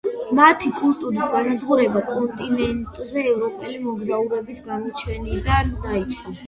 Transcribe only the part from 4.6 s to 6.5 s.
გამოჩენიდან დაიწყო.